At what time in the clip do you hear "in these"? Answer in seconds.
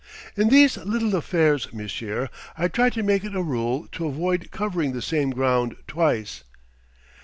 0.35-0.77